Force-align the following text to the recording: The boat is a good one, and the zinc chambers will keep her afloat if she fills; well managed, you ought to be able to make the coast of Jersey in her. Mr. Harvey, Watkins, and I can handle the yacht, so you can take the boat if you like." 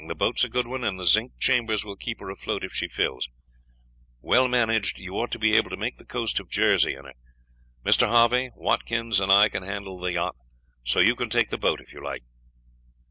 The 0.03 0.15
boat 0.15 0.39
is 0.39 0.43
a 0.45 0.49
good 0.49 0.65
one, 0.65 0.83
and 0.83 0.99
the 0.99 1.05
zinc 1.05 1.33
chambers 1.39 1.85
will 1.85 1.95
keep 1.95 2.21
her 2.21 2.31
afloat 2.31 2.63
if 2.63 2.73
she 2.73 2.87
fills; 2.87 3.29
well 4.19 4.47
managed, 4.47 4.97
you 4.97 5.13
ought 5.13 5.29
to 5.29 5.37
be 5.37 5.55
able 5.55 5.69
to 5.69 5.77
make 5.77 5.97
the 5.97 6.05
coast 6.07 6.39
of 6.39 6.49
Jersey 6.49 6.95
in 6.95 7.05
her. 7.05 7.13
Mr. 7.85 8.07
Harvey, 8.07 8.49
Watkins, 8.55 9.19
and 9.19 9.31
I 9.31 9.47
can 9.47 9.61
handle 9.61 9.99
the 9.99 10.13
yacht, 10.13 10.35
so 10.83 10.99
you 11.01 11.15
can 11.15 11.29
take 11.29 11.51
the 11.51 11.57
boat 11.59 11.79
if 11.79 11.93
you 11.93 12.03
like." 12.03 12.23